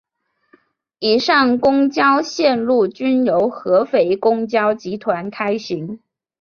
[0.97, 5.99] 以上公交线路均由合肥公交集团开行。